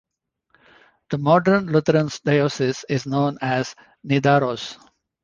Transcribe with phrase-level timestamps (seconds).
[1.11, 4.79] The modern Lutheran diocese is known as Nidaros.